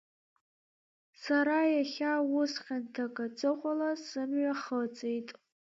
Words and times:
Сара 1.21 1.57
иахьа 1.75 2.13
ус 2.39 2.53
хьанҭак 2.63 3.15
аҵыхәала 3.25 3.91
сым-ҩахыҵит. 4.05 5.29